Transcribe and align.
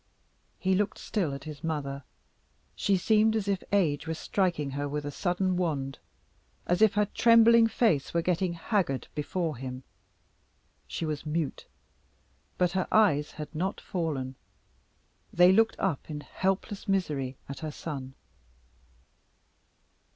He 0.57 0.73
looked 0.73 0.97
still 0.97 1.31
at 1.31 1.43
his 1.43 1.63
mother. 1.63 2.03
She 2.75 2.97
seemed 2.97 3.35
as 3.35 3.47
if 3.47 3.61
age 3.71 4.07
were 4.07 4.15
striking 4.15 4.71
her 4.71 4.89
with 4.89 5.05
a 5.05 5.11
sudden 5.11 5.57
wand 5.57 5.99
as 6.65 6.81
if 6.81 6.95
her 6.95 7.05
trembling 7.05 7.67
face 7.67 8.11
were 8.11 8.23
getting 8.23 8.53
haggard 8.53 9.07
before 9.13 9.57
him. 9.57 9.83
She 10.87 11.05
was 11.05 11.23
mute. 11.27 11.67
But 12.57 12.71
her 12.71 12.87
eyes 12.91 13.33
had 13.33 13.53
not 13.53 13.79
fallen; 13.79 14.33
they 15.31 15.51
looked 15.51 15.75
up 15.77 16.09
in 16.09 16.21
helpless 16.21 16.87
misery 16.87 17.37
at 17.47 17.59
her 17.59 17.69
son. 17.71 18.15